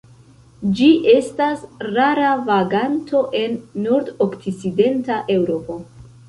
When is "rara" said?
1.87-2.31